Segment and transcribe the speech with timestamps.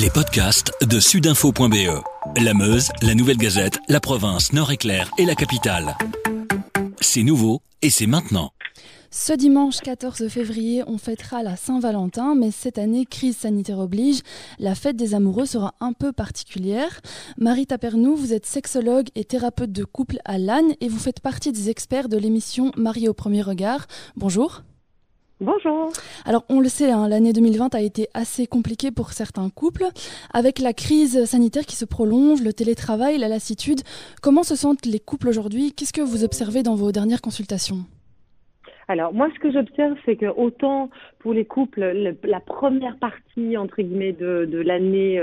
[0.00, 2.02] Les podcasts de sudinfo.be.
[2.42, 5.94] La Meuse, la Nouvelle Gazette, la province Nord-Éclair et la capitale.
[7.02, 8.52] C'est nouveau et c'est maintenant.
[9.10, 14.20] Ce dimanche 14 février, on fêtera la Saint-Valentin, mais cette année, crise sanitaire oblige,
[14.58, 17.02] la fête des amoureux sera un peu particulière.
[17.36, 21.52] Marie Tapernou, vous êtes sexologue et thérapeute de couple à Lannes et vous faites partie
[21.52, 23.86] des experts de l'émission Marie au premier regard.
[24.16, 24.62] Bonjour.
[25.40, 25.90] Bonjour.
[26.26, 29.86] Alors on le sait, hein, l'année 2020 a été assez compliquée pour certains couples.
[30.34, 33.80] Avec la crise sanitaire qui se prolonge, le télétravail, la lassitude,
[34.20, 35.72] comment se sentent les couples aujourd'hui?
[35.72, 37.86] Qu'est-ce que vous observez dans vos dernières consultations?
[38.90, 40.90] Alors moi, ce que j'observe, c'est que autant
[41.20, 45.22] pour les couples, la première partie entre guillemets de, l'année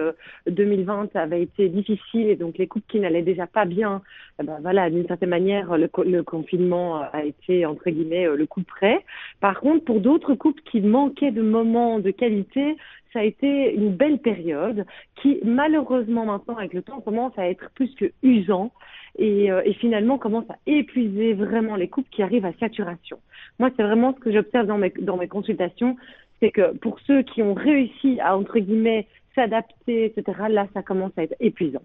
[0.49, 4.01] 2020 euh, avait été difficile et donc les couples qui n'allaient déjà pas bien,
[4.39, 8.45] eh ben voilà, d'une certaine manière, le, le, confinement a été entre guillemets euh, le
[8.45, 9.03] coup près.
[9.41, 12.77] Par contre, pour d'autres couples qui manquaient de moments de qualité,
[13.13, 14.85] ça a été une belle période
[15.21, 18.71] qui, malheureusement, maintenant, avec le temps, commence à être plus que usant
[19.17, 23.19] et, euh, finalement commence à épuiser vraiment les couples qui arrivent à saturation.
[23.59, 25.95] Moi, c'est vraiment ce que j'observe dans mes, dans mes consultations,
[26.39, 31.11] c'est que pour ceux qui ont réussi à, entre guillemets, s'adapter, etc., là, ça commence
[31.17, 31.81] à être épuisant.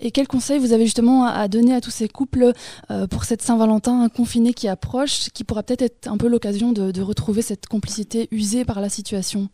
[0.00, 2.52] Et quel conseil vous avez justement à donner à tous ces couples
[2.90, 7.00] euh, pour cette Saint-Valentin confiné qui approche, qui pourra peut-être être un peu l'occasion de,
[7.00, 9.48] retrouver cette complicité usée par la situation?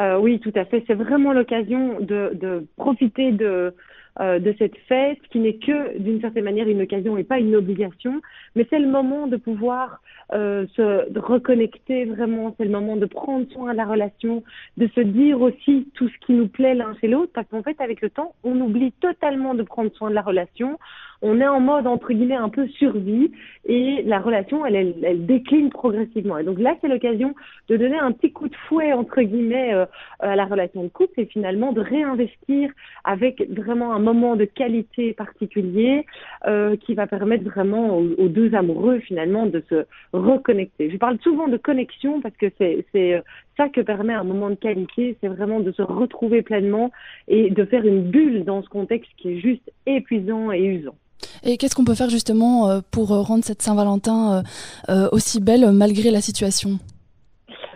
[0.00, 0.84] Euh, Oui, tout à fait.
[0.86, 3.74] C'est vraiment l'occasion de, de profiter de,
[4.18, 7.54] euh, de cette fête qui n'est que d'une certaine manière une occasion et pas une
[7.54, 8.22] obligation,
[8.54, 10.00] mais c'est le moment de pouvoir
[10.32, 14.42] euh, se reconnecter vraiment, c'est le moment de prendre soin de la relation,
[14.78, 17.78] de se dire aussi tout ce qui nous plaît l'un chez l'autre, parce qu'en fait
[17.78, 20.78] avec le temps, on oublie totalement de prendre soin de la relation,
[21.22, 23.30] on est en mode entre guillemets un peu survie
[23.64, 26.38] et la relation elle, elle, décline progressivement.
[26.38, 27.34] Et donc là c'est l'occasion
[27.68, 29.86] de donner un petit coup de fouet entre guillemets euh,
[30.20, 32.70] à la relation de couple et finalement de réinvestir
[33.04, 36.06] avec vraiment un moment de qualité particulier
[36.46, 40.90] euh, qui va permettre vraiment aux, aux, deux amoureux finalement de se reconnecter.
[40.90, 43.22] Je parle souvent de connexion parce que c'est
[43.56, 46.90] ça que permet un moment de qualité, c'est vraiment de se retrouver pleinement
[47.28, 50.94] et de faire une bulle dans ce contexte qui est juste épuisant et usant.
[51.42, 54.42] Et qu'est-ce qu'on peut faire justement euh, pour euh, rendre cette Saint-Valentin
[54.88, 56.78] euh, aussi belle malgré la situation?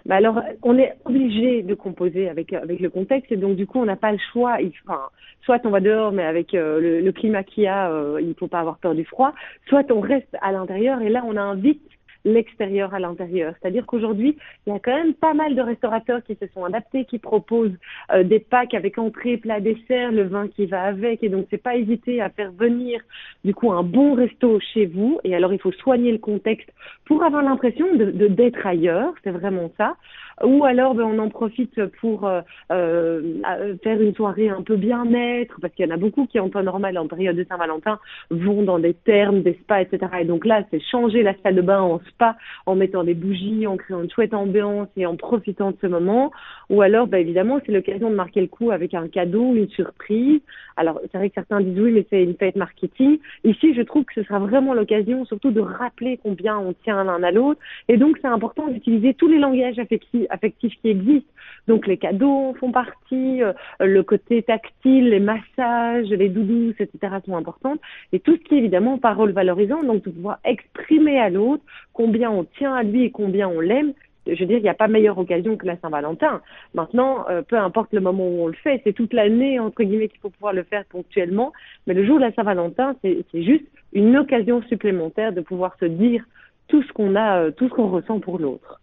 [0.06, 3.78] Bah alors, on est obligé de composer avec avec le contexte et donc du coup,
[3.78, 4.56] on n'a pas le choix.
[4.84, 5.00] Enfin,
[5.44, 8.48] soit on va dehors, mais avec le, le, climat qu'il y a, euh, il faut
[8.48, 9.32] pas avoir peur du froid.
[9.68, 11.82] Soit on reste à l'intérieur et là, on invite
[12.24, 13.54] l'extérieur à l'intérieur.
[13.60, 14.36] C'est-à-dire qu'aujourd'hui,
[14.66, 17.76] il y a quand même pas mal de restaurateurs qui se sont adaptés, qui proposent
[18.12, 21.22] euh, des packs avec entrée, plat, dessert, le vin qui va avec.
[21.22, 23.00] Et donc, c'est pas hésiter à faire venir
[23.44, 25.18] du coup un bon resto chez vous.
[25.24, 26.70] Et alors, il faut soigner le contexte
[27.06, 29.12] pour avoir l'impression de d'être ailleurs.
[29.24, 29.96] C'est vraiment ça.
[30.44, 32.40] Ou alors, ben, on en profite pour euh,
[32.72, 36.48] euh, faire une soirée un peu bien-être, parce qu'il y en a beaucoup qui, en
[36.48, 37.98] temps normal, en période de Saint-Valentin,
[38.30, 40.06] vont dans des thermes, des spas, etc.
[40.20, 42.36] Et donc là, c'est changer la salle de bain en pas
[42.66, 46.30] en mettant des bougies, en créant une chouette ambiance et en profitant de ce moment.
[46.68, 50.40] Ou alors, bah, évidemment, c'est l'occasion de marquer le coup avec un cadeau, une surprise.
[50.76, 53.18] Alors, c'est vrai que certains disent oui, mais c'est une fête marketing.
[53.44, 57.22] Ici, je trouve que ce sera vraiment l'occasion surtout de rappeler combien on tient l'un
[57.22, 57.60] à l'autre.
[57.88, 61.30] Et donc, c'est important d'utiliser tous les langages affectifs, affectifs qui existent.
[61.68, 67.16] Donc, les cadeaux font partie, euh, le côté tactile, les massages, les doudous, etc.
[67.26, 67.76] sont importants.
[68.12, 72.30] Et tout ce qui est évidemment parole valorisante, donc de pouvoir exprimer à l'autre combien
[72.30, 73.92] on tient à lui et combien on l'aime,
[74.26, 76.40] je veux dire, il n'y a pas meilleure occasion que la Saint-Valentin.
[76.74, 80.08] Maintenant, euh, peu importe le moment où on le fait, c'est toute l'année, entre guillemets,
[80.08, 81.52] qu'il faut pouvoir le faire ponctuellement.
[81.86, 86.24] Mais le jour de la Saint-Valentin, c'est juste une occasion supplémentaire de pouvoir se dire
[86.68, 88.80] tout ce qu'on a, euh, tout ce qu'on ressent pour l'autre.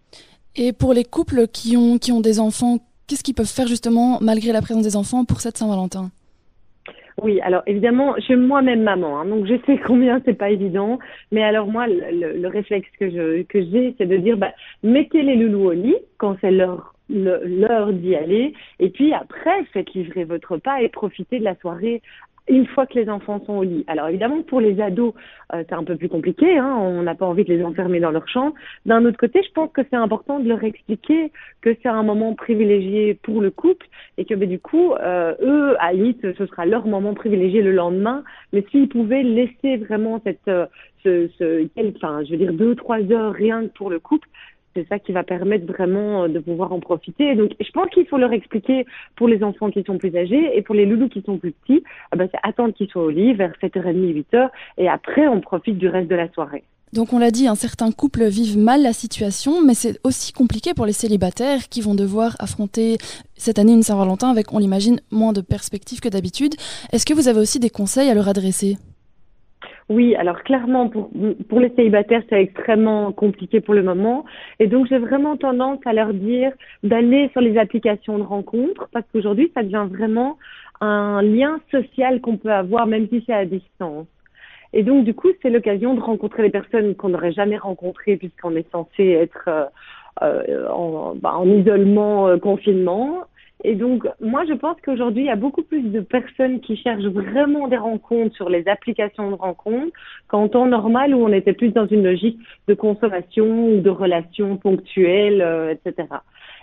[0.58, 4.18] Et pour les couples qui ont, qui ont des enfants, qu'est-ce qu'ils peuvent faire justement,
[4.22, 6.10] malgré la présence des enfants, pour cette Saint-Valentin?
[7.22, 11.00] Oui, alors évidemment, je suis moi-même maman, hein, donc je sais combien c'est pas évident.
[11.32, 14.54] Mais alors moi, le, le réflexe que je que j'ai, c'est de dire, bah,
[14.84, 19.94] mettez les loulous au lit quand c'est l'heure l'heure d'y aller, et puis après, faites
[19.94, 22.02] livrer votre repas et profitez de la soirée
[22.48, 23.84] une fois que les enfants sont au lit.
[23.88, 25.14] Alors évidemment, pour les ados,
[25.54, 26.58] euh, c'est un peu plus compliqué.
[26.58, 28.54] Hein, on n'a pas envie de les enfermer dans leur chambre.
[28.86, 32.34] D'un autre côté, je pense que c'est important de leur expliquer que c'est un moment
[32.36, 35.92] privilégié pour le couple et que ben, du coup, euh, eux, à
[36.22, 38.24] ce sera leur moment privilégié le lendemain.
[38.54, 40.66] Mais s'ils pouvaient laisser vraiment cette, euh,
[41.04, 44.28] ce, ce, enfin, je veux dire deux, trois heures rien que pour le couple,
[44.78, 47.34] c'est ça qui va permettre vraiment euh, de pouvoir en profiter.
[47.36, 48.86] Donc, je pense qu'il faut leur expliquer
[49.16, 51.84] pour les enfants qui sont plus âgés et pour les loulous qui sont plus petits,
[52.16, 55.88] ben, c'est attendre qu'ils soient au lit vers 7h30, 8h et après, on profite du
[55.88, 56.64] reste de la soirée.
[56.94, 60.74] Donc on l'a dit, un certain couple vivent mal la situation, mais c'est aussi compliqué
[60.74, 62.98] pour les célibataires qui vont devoir affronter
[63.36, 66.56] cette année une Saint-Valentin avec, on l'imagine, moins de perspectives que d'habitude.
[66.94, 68.78] Est-ce que vous avez aussi des conseils à leur adresser?
[69.90, 71.10] Oui, alors clairement, pour,
[71.48, 74.26] pour les célibataires, c'est extrêmement compliqué pour le moment.
[74.60, 76.52] Et donc, j'ai vraiment tendance à leur dire
[76.84, 80.38] d'aller sur les applications de rencontres, parce qu'aujourd'hui, ça devient vraiment
[80.82, 84.08] un lien social qu'on peut avoir, même si c'est à distance.
[84.74, 88.56] Et donc, du coup, c'est l'occasion de rencontrer des personnes qu'on n'aurait jamais rencontrées, puisqu'on
[88.58, 89.66] est censé être euh,
[90.22, 93.24] euh en, bah, en, isolement, euh, confinement.
[93.64, 97.06] Et donc, moi, je pense qu'aujourd'hui, il y a beaucoup plus de personnes qui cherchent
[97.06, 99.92] vraiment des rencontres sur les applications de rencontres
[100.28, 104.58] qu'en temps normal où on était plus dans une logique de consommation ou de relations
[104.58, 106.08] ponctuelles, euh, etc.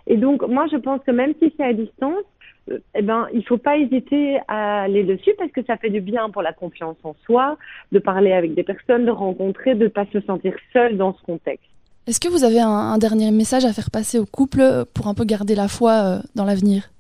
[0.06, 2.25] Et donc, moi, je pense que même si c'est à distance,
[2.70, 6.00] euh, eh ben, il faut pas hésiter à aller dessus parce que ça fait du
[6.00, 7.58] bien pour la confiance en soi,
[7.90, 11.74] de parler avec des personnes, de rencontrer, de pas se sentir seul dans ce contexte.
[12.06, 14.61] Est-ce que vous avez un, dernier message à faire passer au couple
[14.95, 16.91] pour un peu garder la foi euh, dans l'avenir?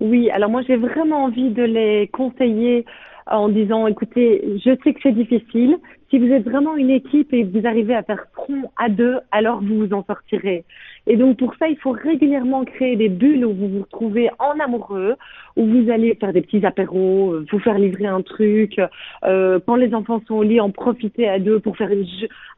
[0.00, 2.84] Oui, alors moi j'ai vraiment envie de les conseiller
[3.26, 5.78] en disant écoutez, je sais que c'est difficile.
[6.14, 9.60] Si vous êtes vraiment une équipe et vous arrivez à faire front à deux, alors
[9.60, 10.64] vous vous en sortirez.
[11.08, 14.60] Et donc pour ça, il faut régulièrement créer des bulles où vous vous retrouvez en
[14.60, 15.16] amoureux,
[15.56, 18.80] où vous allez faire des petits apéros, euh, vous faire livrer un truc,
[19.24, 22.06] euh, quand les enfants sont au lit, en profiter à deux pour faire une,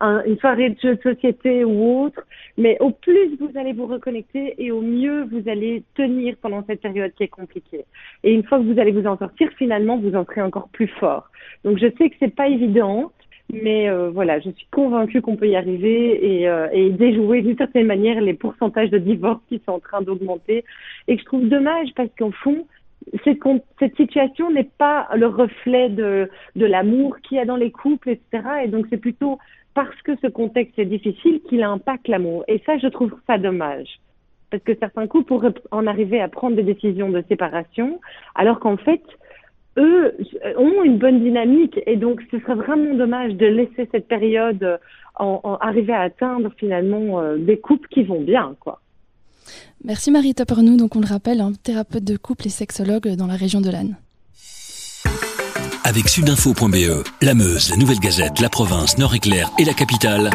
[0.02, 2.20] une soirée de jeu de société ou autre.
[2.58, 6.82] Mais au plus vous allez vous reconnecter et au mieux vous allez tenir pendant cette
[6.82, 7.86] période qui est compliquée.
[8.22, 10.88] Et une fois que vous allez vous en sortir, finalement, vous en serez encore plus
[10.88, 11.30] fort.
[11.64, 13.12] Donc je sais que c'est pas évident.
[13.52, 17.56] Mais euh, voilà, je suis convaincue qu'on peut y arriver et, euh, et déjouer d'une
[17.56, 20.64] certaine manière les pourcentages de divorces qui sont en train d'augmenter.
[21.06, 22.66] Et que je trouve dommage parce qu'en fond,
[23.24, 23.38] cette,
[23.78, 28.10] cette situation n'est pas le reflet de, de l'amour qu'il y a dans les couples,
[28.10, 28.44] etc.
[28.64, 29.38] Et donc c'est plutôt
[29.74, 32.44] parce que ce contexte est difficile qu'il impacte l'amour.
[32.48, 34.00] Et ça, je trouve ça dommage.
[34.50, 38.00] Parce que certains couples pourraient en arriver à prendre des décisions de séparation,
[38.34, 39.02] alors qu'en fait,
[39.76, 40.16] eux
[40.56, 44.76] ont une bonne dynamique et donc ce serait vraiment dommage de laisser cette période euh,
[45.16, 48.80] en, arriver à atteindre finalement euh, des couples qui vont bien quoi.
[49.84, 53.36] Merci Marie Toppernou, donc on le rappelle, un thérapeute de couple et sexologue dans la
[53.36, 53.96] région de l'Anne.
[55.84, 60.30] Avec sudinfo.be, la Meuse, la Nouvelle Gazette, la province, Nord-Éclair et la capitale,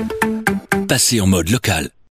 [0.87, 1.91] passez en mode local.